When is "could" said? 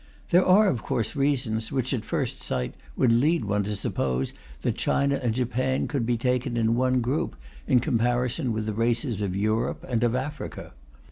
5.87-6.07